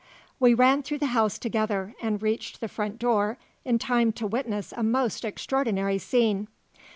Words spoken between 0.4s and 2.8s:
ran through the house together, and reached the